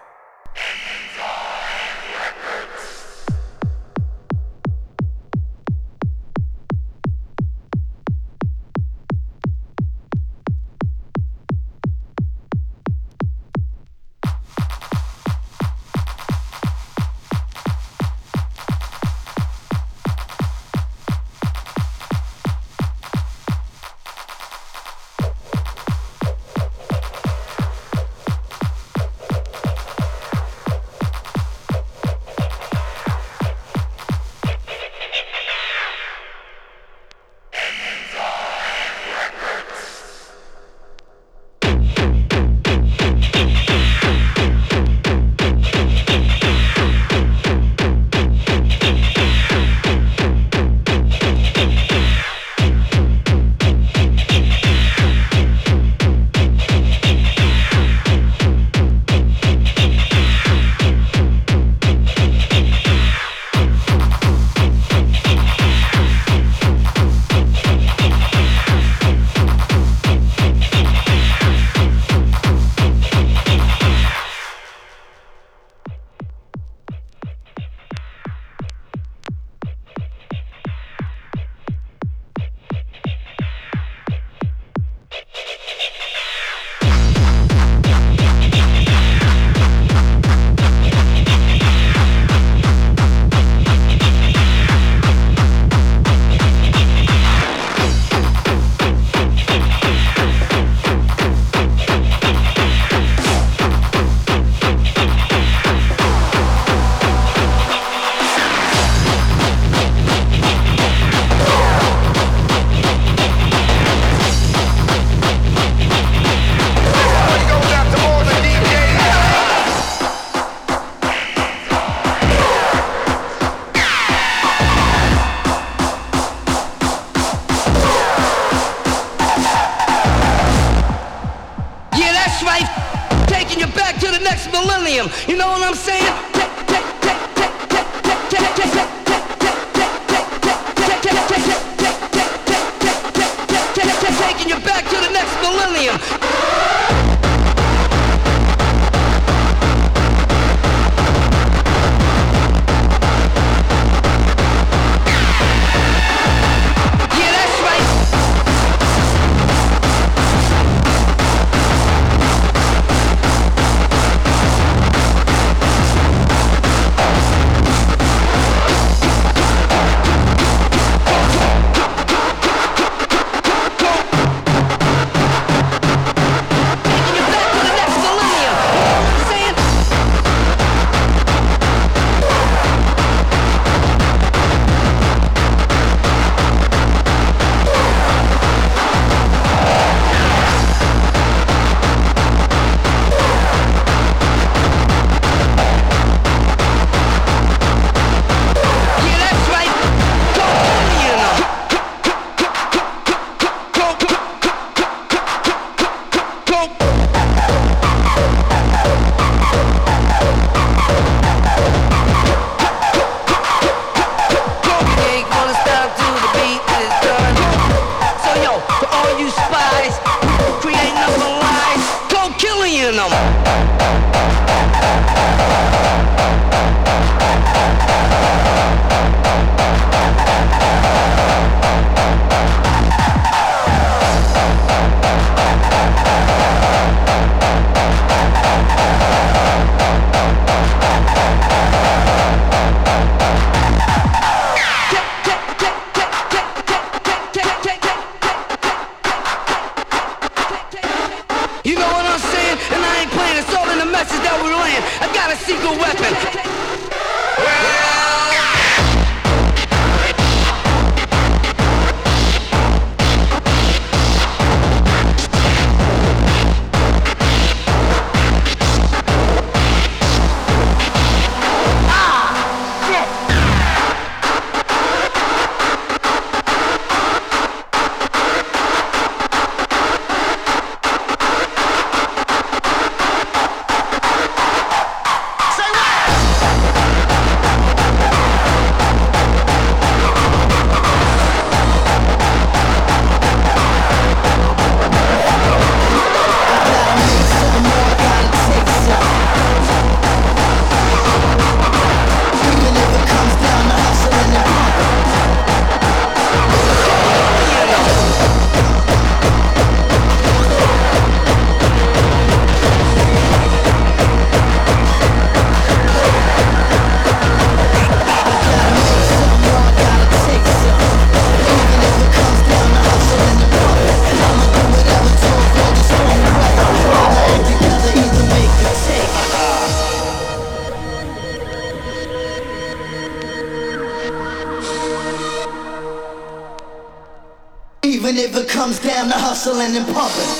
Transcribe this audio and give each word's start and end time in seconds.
hustling 339.44 339.76
and 339.76 339.86
pumping. 339.94 340.33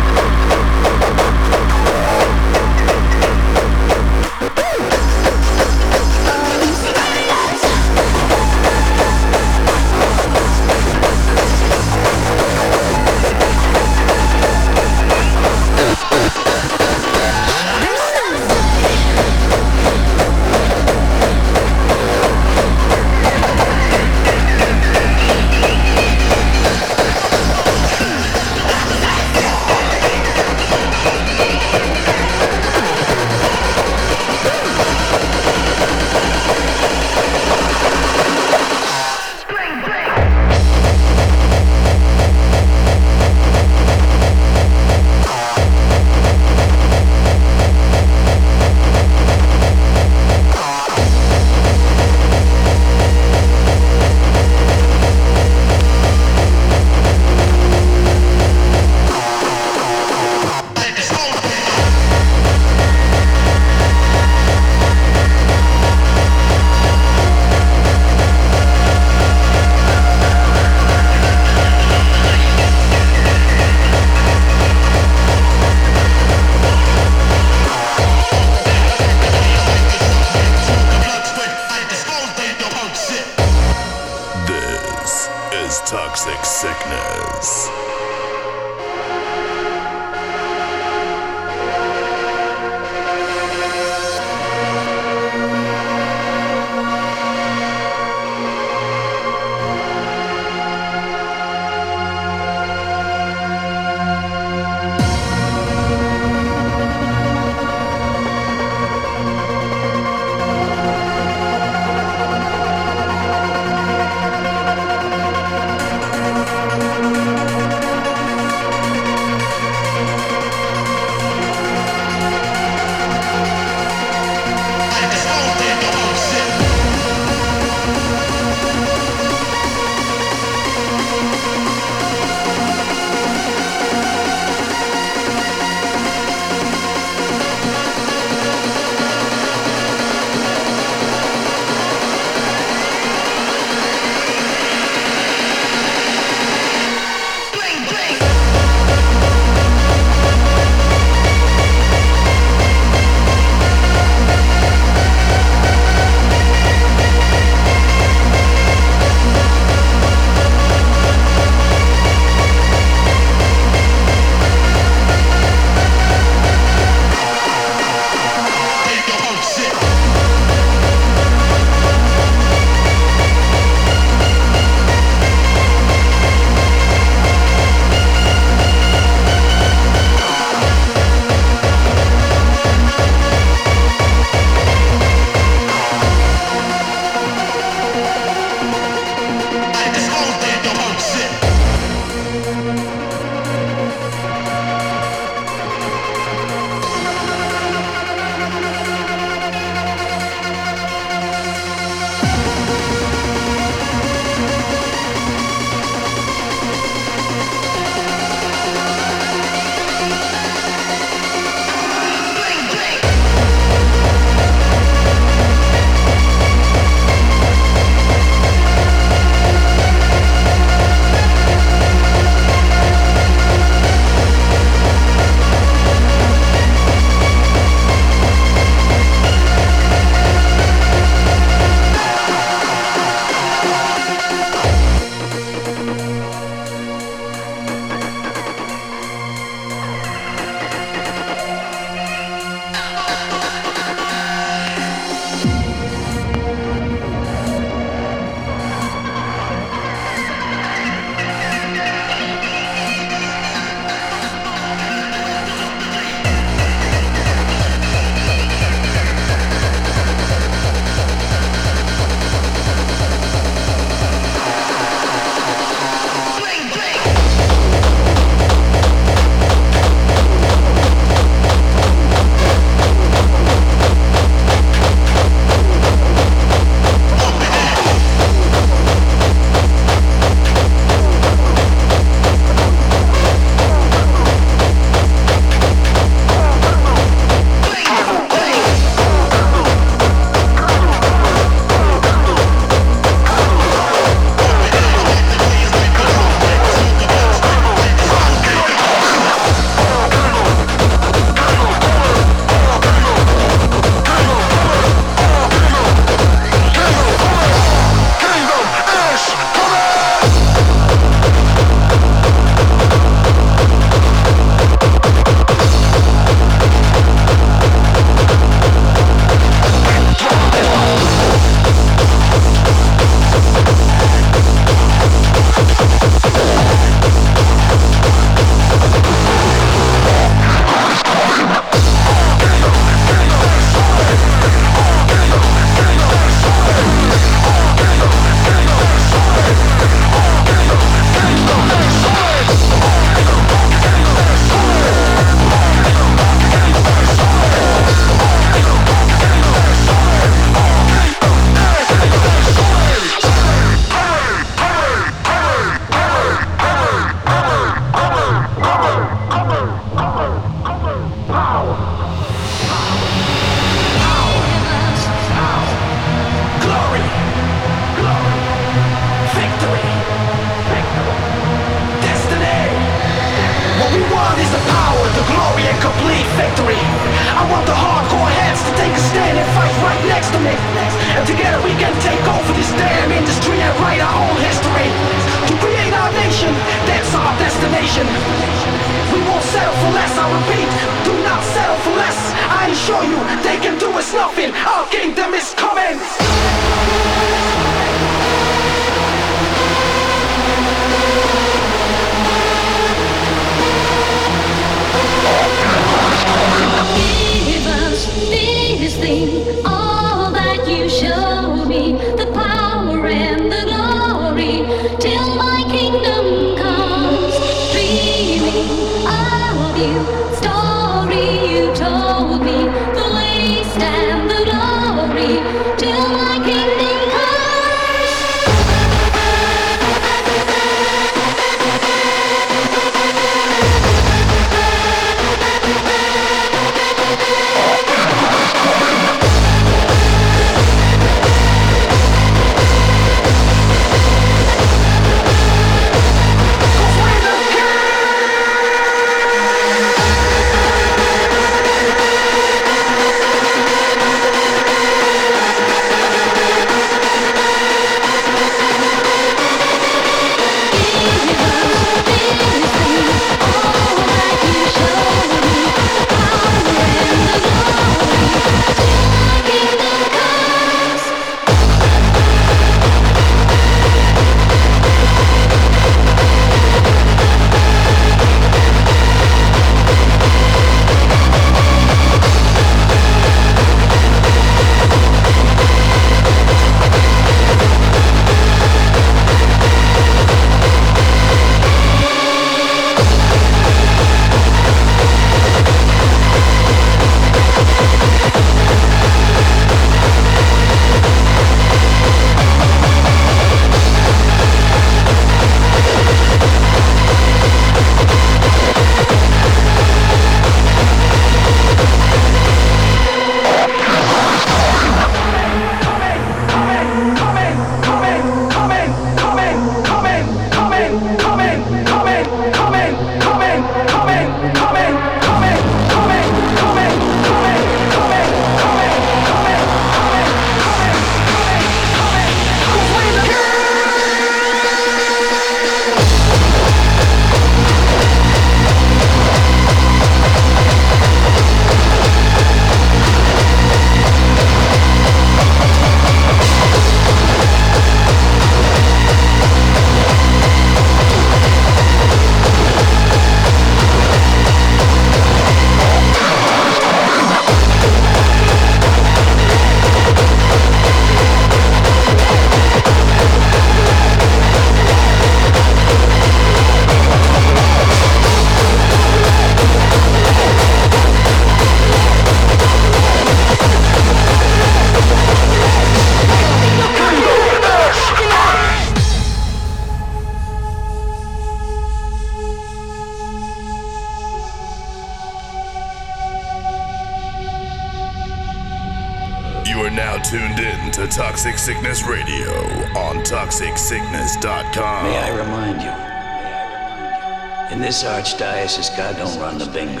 fastest 598.64 598.96
guy 598.96 599.12
don't 599.12 599.38
run 599.38 599.58
the 599.58 599.66
bingo. 599.66 600.00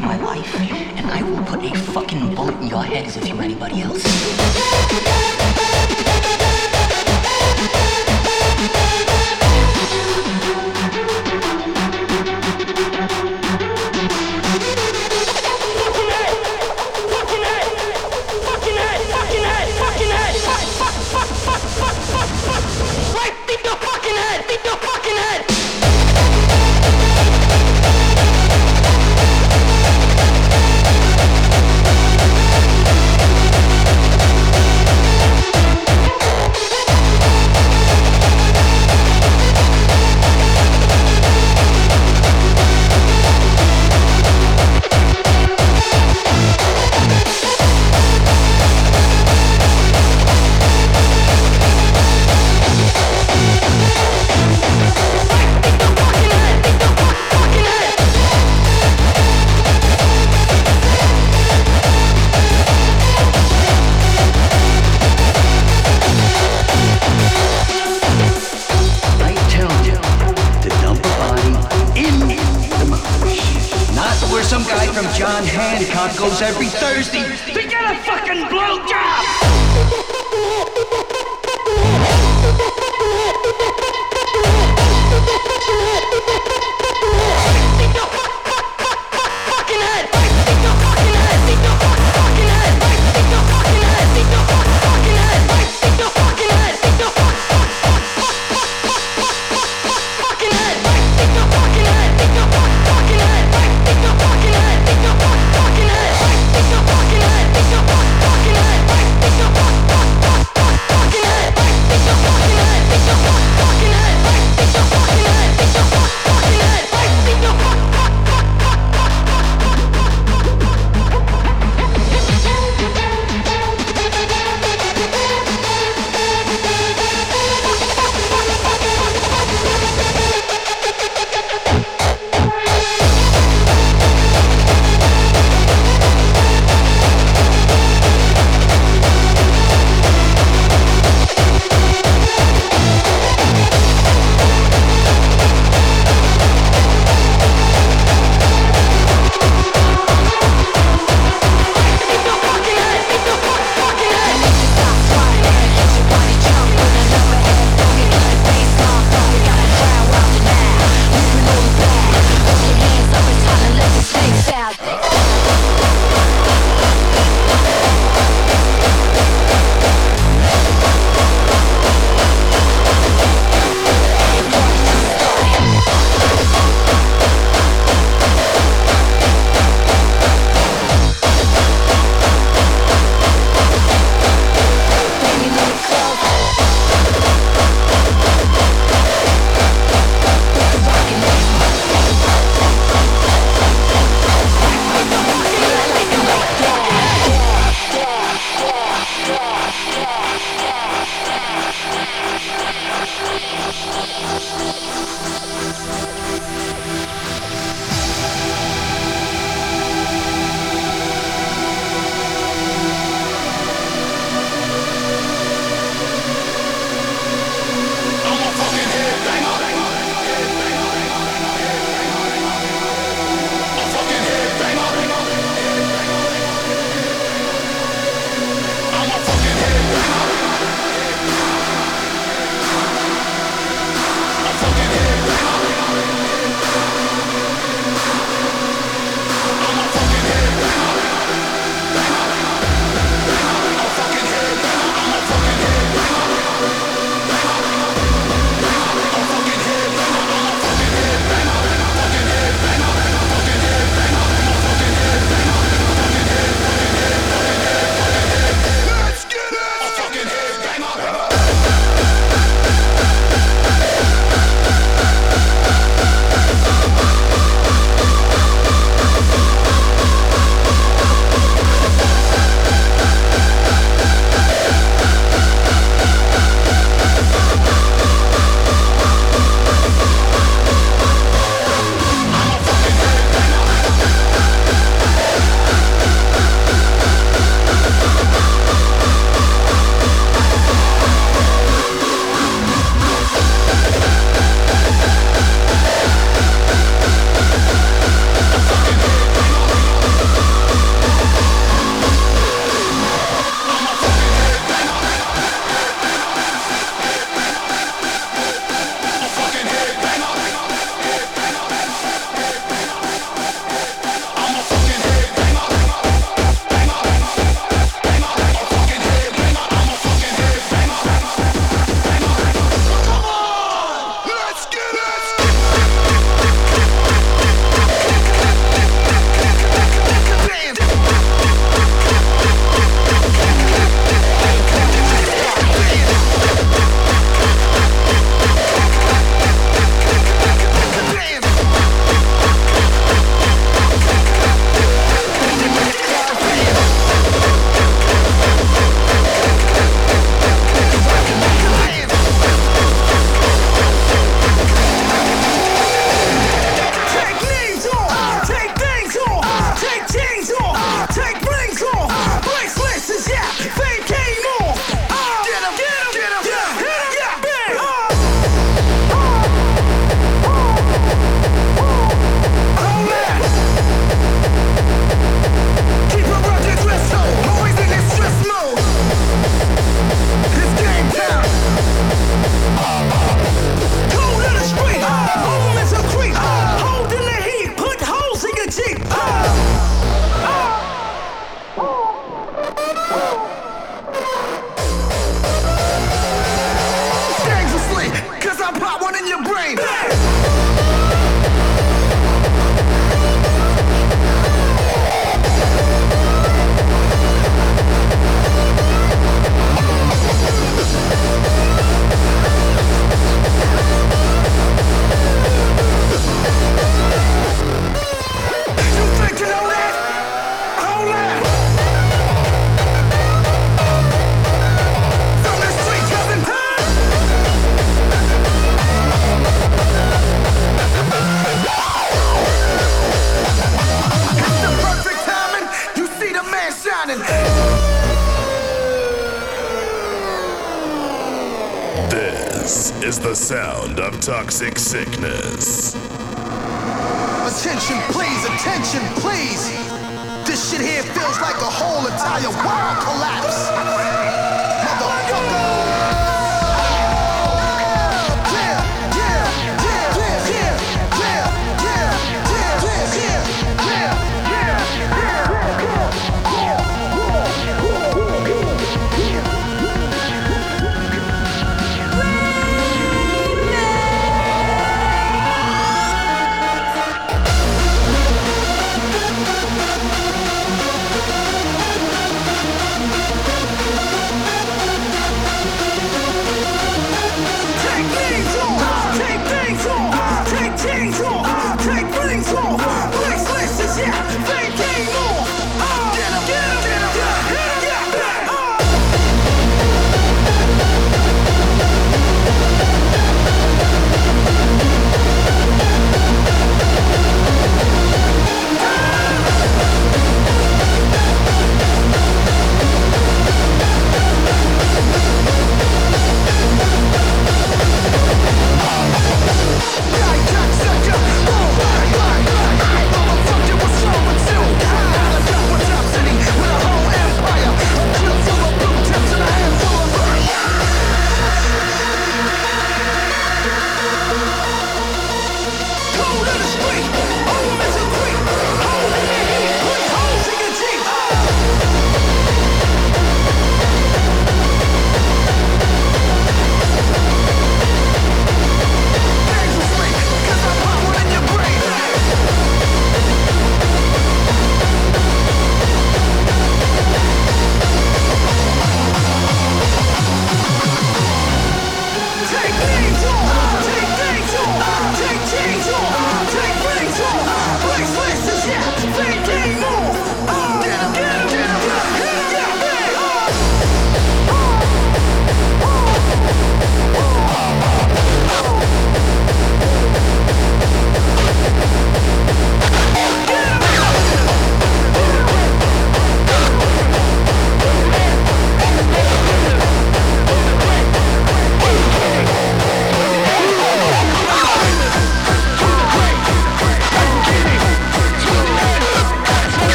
my 0.00 0.16
life, 0.16 0.54
and 0.96 1.06
I 1.10 1.22
will 1.22 1.44
put 1.44 1.62
a 1.62 1.74
fucking 1.92 2.34
bullet 2.34 2.56
in 2.62 2.68
your 2.68 2.82
head 2.82 3.04
as 3.06 3.16
if 3.18 3.28
you 3.28 3.36
were 3.36 3.42
anybody 3.42 3.82
else. 3.82 5.19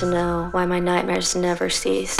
To 0.00 0.06
know 0.06 0.48
why 0.52 0.64
my 0.64 0.80
nightmares 0.80 1.36
never 1.36 1.68
cease. 1.68 2.16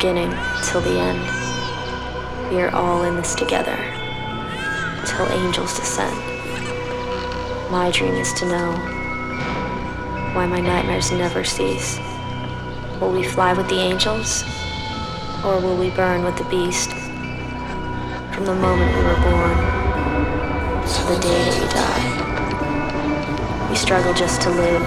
Beginning 0.00 0.32
till 0.64 0.80
the 0.80 0.98
end. 0.98 1.20
We 2.50 2.62
are 2.62 2.74
all 2.74 3.02
in 3.02 3.16
this 3.16 3.34
together 3.34 3.76
till 5.04 5.28
angels 5.28 5.76
descend. 5.76 6.16
My 7.70 7.90
dream 7.92 8.14
is 8.14 8.32
to 8.40 8.46
know 8.46 8.72
why 10.32 10.46
my 10.46 10.58
nightmares 10.58 11.12
never 11.12 11.44
cease. 11.44 11.98
Will 12.98 13.12
we 13.12 13.22
fly 13.24 13.52
with 13.52 13.68
the 13.68 13.74
angels 13.74 14.42
or 15.44 15.60
will 15.60 15.76
we 15.76 15.90
burn 15.90 16.24
with 16.24 16.38
the 16.38 16.44
beast? 16.44 16.92
From 18.32 18.46
the 18.46 18.54
moment 18.54 18.96
we 18.96 19.02
were 19.02 19.20
born 19.20 19.56
to 20.88 21.02
the 21.12 21.18
day 21.20 21.44
that 21.44 21.60
we 21.60 21.68
die. 21.76 23.68
We 23.68 23.76
struggle 23.76 24.14
just 24.14 24.40
to 24.40 24.48
live. 24.48 24.82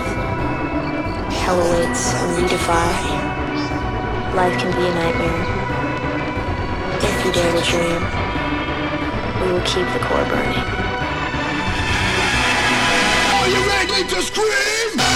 Hell 1.43 1.61
awaits 1.61 2.14
when 2.14 2.41
we 2.41 2.47
defy 2.49 3.22
life 4.36 4.57
can 4.57 4.71
be 4.71 4.88
a 4.88 4.95
nightmare. 4.95 5.43
If 6.97 7.25
you 7.25 7.31
dare 7.31 7.53
to 7.53 7.61
dream, 7.69 8.01
we 9.41 9.53
will 9.53 9.61
keep 9.61 9.86
the 9.93 9.99
core 9.99 10.25
burning. 10.25 10.57
Are 13.38 13.47
you 13.47 13.61
ready 13.69 14.07
to 14.09 14.21
scream? 14.23 15.12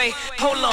wait, 0.00 0.14
hold 0.38 0.56
on. 0.56 0.72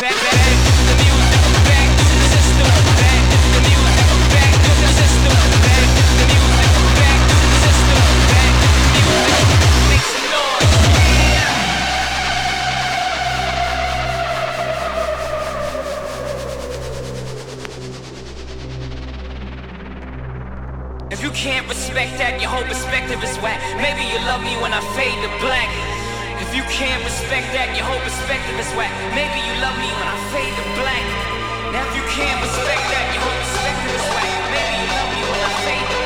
Back, 0.00 0.14
back, 0.14 0.32
back. 0.32 0.65
respect 21.96 22.18
that, 22.20 22.36
your 22.44 22.52
whole 22.52 22.68
perspective 22.68 23.24
is 23.24 23.40
whack. 23.40 23.56
Maybe 23.80 24.04
you 24.04 24.20
love 24.28 24.44
me 24.44 24.52
when 24.60 24.68
I 24.68 24.84
fade 24.92 25.16
to 25.24 25.32
black. 25.40 25.72
If 26.44 26.52
you 26.52 26.60
can't 26.68 27.00
respect 27.00 27.48
that, 27.56 27.72
your 27.72 27.88
whole 27.88 28.04
perspective 28.04 28.52
is 28.60 28.68
whack. 28.76 28.92
Maybe 29.16 29.40
you 29.40 29.54
love 29.64 29.80
me 29.80 29.88
when 29.96 30.04
I 30.04 30.16
fade 30.28 30.52
to 30.52 30.64
black. 30.76 31.06
Now 31.72 31.88
if 31.88 31.96
you 31.96 32.04
can't 32.12 32.36
respect 32.44 32.84
that, 32.92 33.06
your 33.16 33.24
whole 33.24 33.40
perspective 33.40 33.92
is 33.96 34.06
whack. 34.12 34.28
Maybe 34.52 34.76
you 34.76 34.88
love 34.92 35.08
me 35.08 35.22
when 35.24 35.40
I 35.40 35.50
fade 35.64 35.86
to 35.88 35.96
black. 35.96 36.05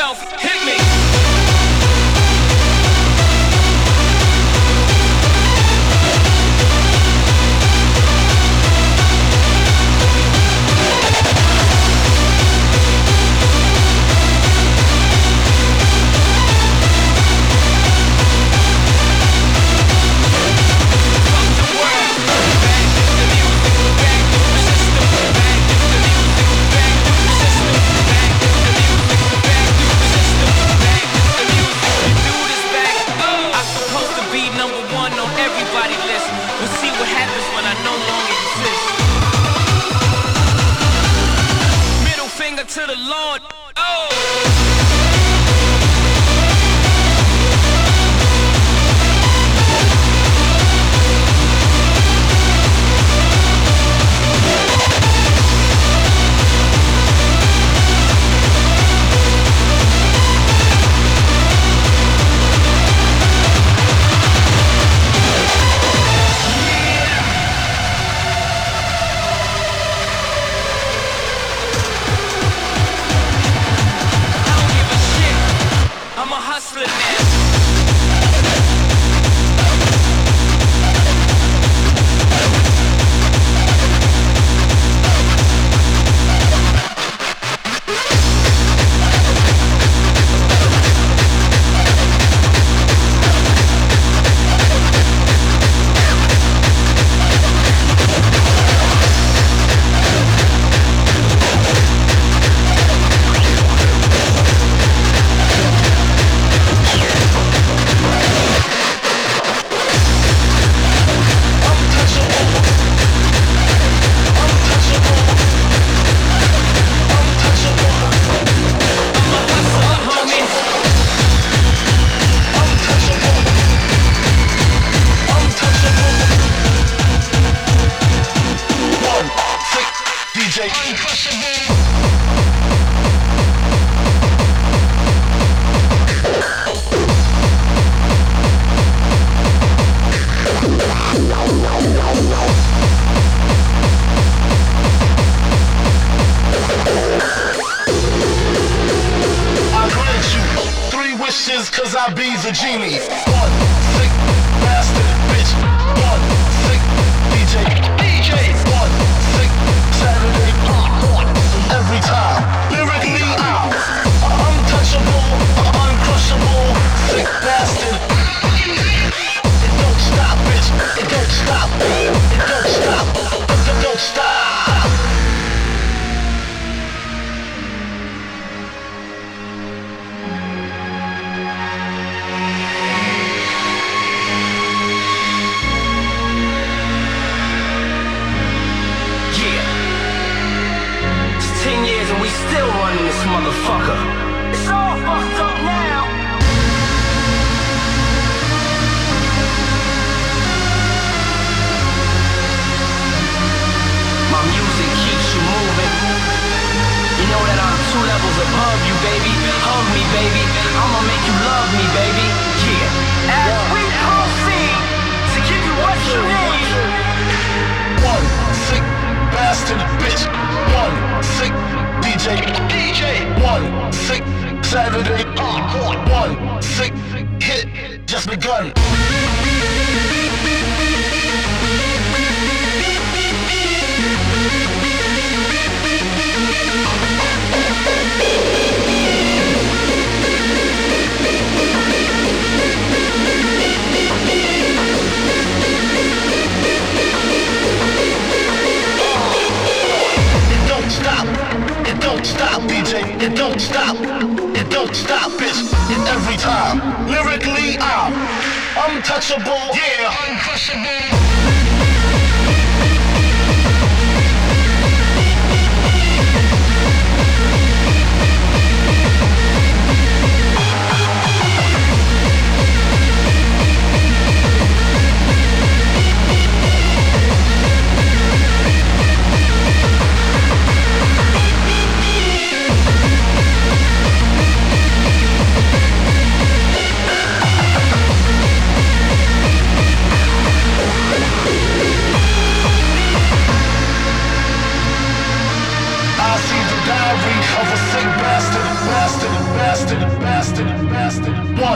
yourself, 0.00 0.40
hit 0.40 0.64
me. 0.64 1.49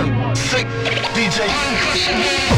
One 0.04 0.36
sick 0.36 0.66
DJ. 1.14 2.53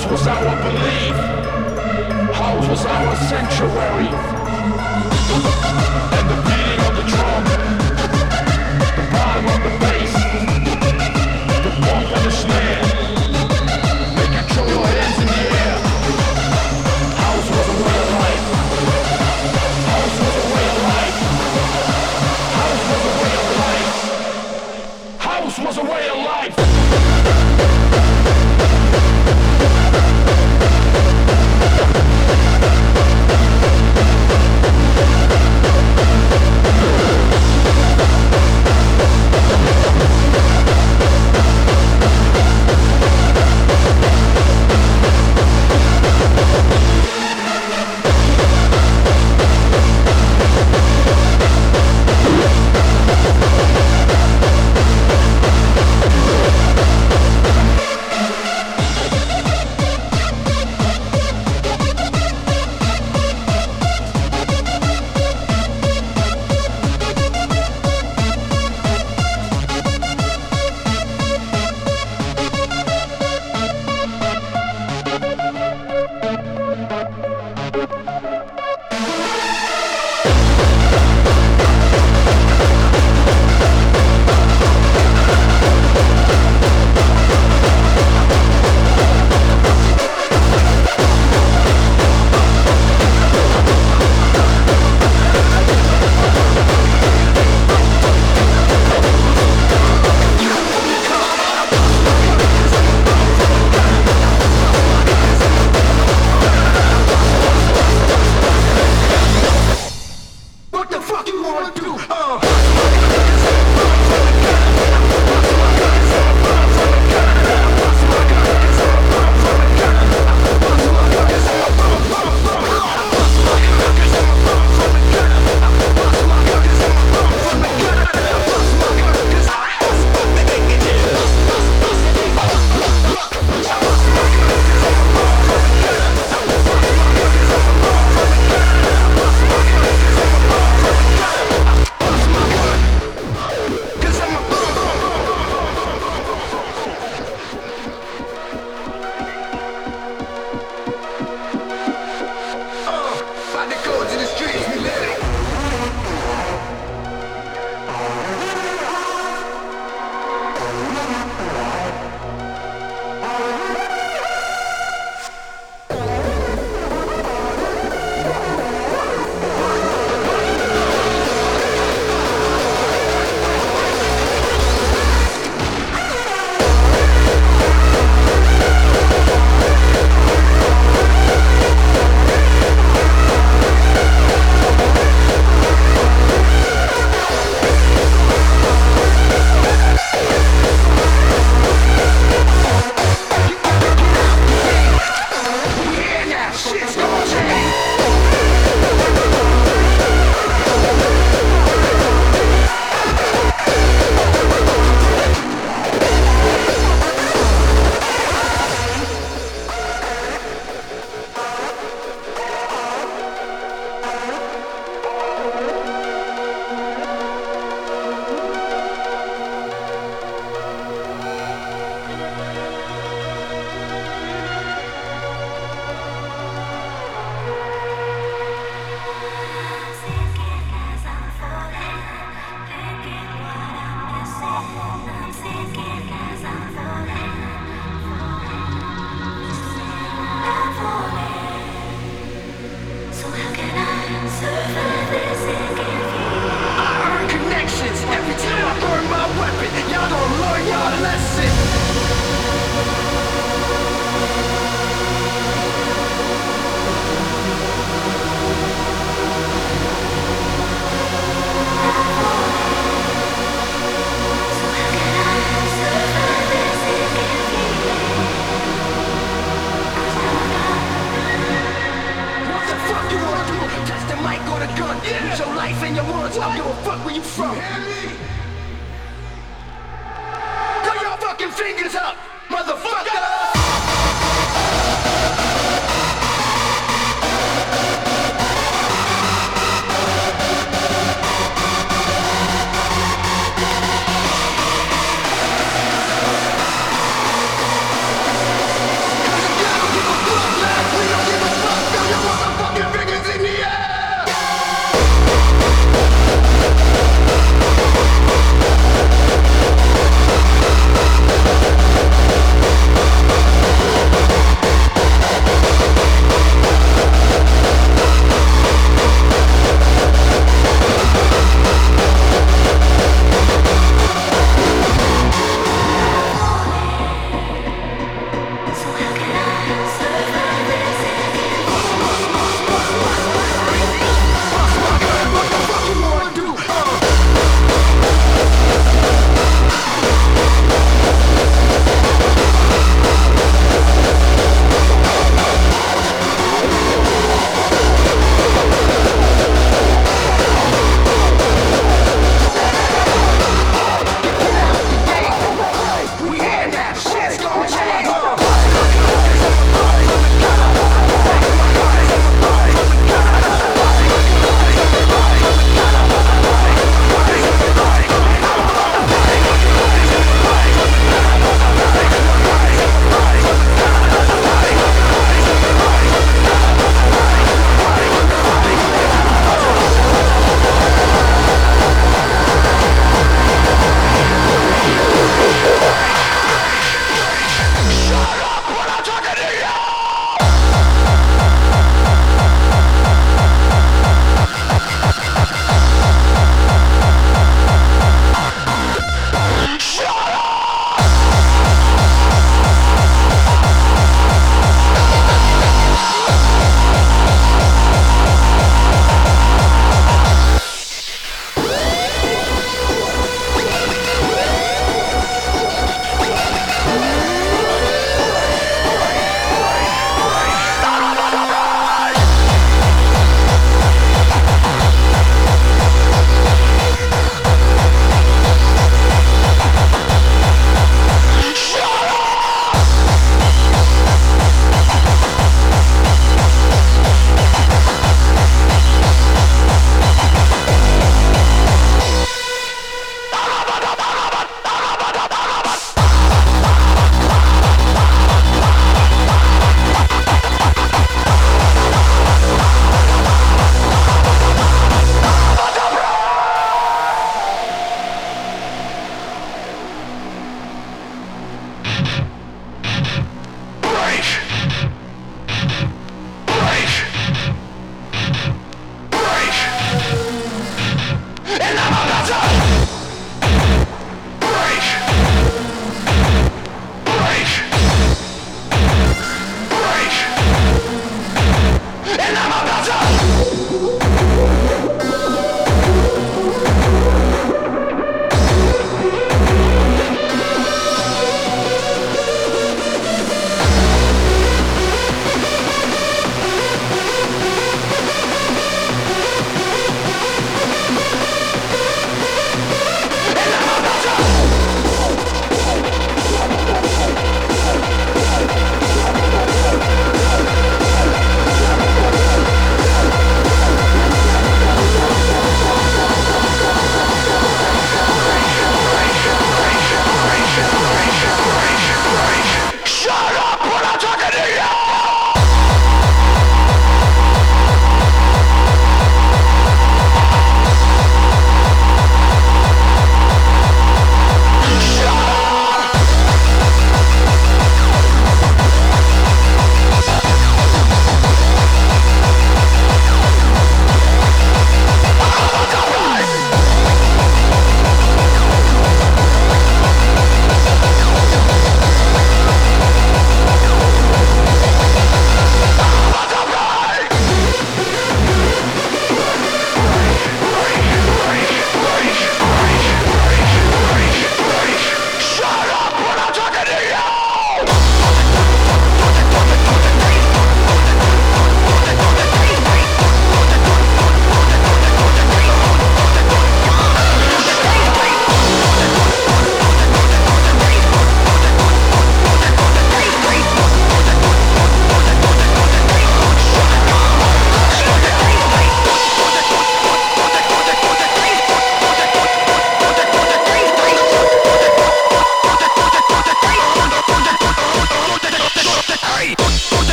House 0.00 0.10
was 0.12 0.26
our 0.28 0.62
belief. 0.62 1.16
House 2.34 2.68
was 2.68 2.86
our 2.86 3.16
sanctuary. 3.16 4.10